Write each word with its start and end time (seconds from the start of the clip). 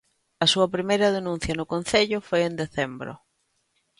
A 0.43 0.45
súa 0.53 0.71
primeira 0.75 1.13
denuncia 1.17 1.53
no 1.59 1.69
concello 1.73 2.17
foi 2.27 2.41
en 2.45 2.53
decembro. 2.63 3.13